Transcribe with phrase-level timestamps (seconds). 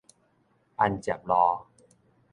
[0.77, 1.35] 安捷路